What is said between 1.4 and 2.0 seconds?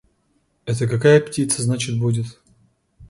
значит,